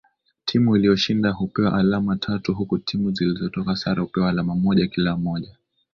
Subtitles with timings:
[0.45, 5.55] Timu iliyoshinda hupewa alama tatu huku timu zilizotoka sare hupewa alama moja kila moja